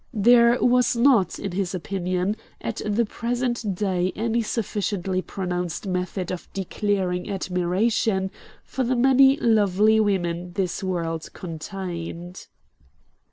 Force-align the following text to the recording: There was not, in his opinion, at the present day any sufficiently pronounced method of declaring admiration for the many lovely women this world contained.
There 0.15 0.57
was 0.59 0.95
not, 0.95 1.37
in 1.37 1.51
his 1.51 1.75
opinion, 1.75 2.35
at 2.59 2.81
the 2.83 3.05
present 3.05 3.75
day 3.75 4.11
any 4.15 4.41
sufficiently 4.41 5.21
pronounced 5.21 5.85
method 5.85 6.31
of 6.31 6.49
declaring 6.53 7.29
admiration 7.29 8.31
for 8.63 8.83
the 8.83 8.95
many 8.95 9.37
lovely 9.37 9.99
women 9.99 10.53
this 10.53 10.83
world 10.83 11.31
contained. 11.33 12.47